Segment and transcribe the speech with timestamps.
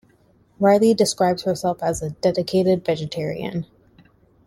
[0.59, 3.67] Riley describes herself as a "dedicated vegetarian".